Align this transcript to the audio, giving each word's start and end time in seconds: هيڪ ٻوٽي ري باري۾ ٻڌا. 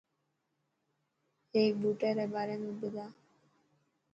هيڪ 1.53 1.71
ٻوٽي 1.81 2.09
ري 2.17 2.25
باري۾ 2.33 2.55
ٻڌا. 2.81 3.05